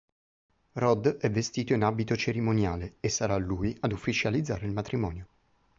Rod 0.73 1.17
è 1.17 1.29
vestito 1.29 1.73
in 1.73 1.83
abito 1.83 2.15
cerimoniale 2.15 2.95
e 3.01 3.07
sarà 3.07 3.37
lui 3.37 3.77
ad 3.81 3.91
ufficializzare 3.91 4.65
il 4.65 4.71
matrimonio. 4.73 5.27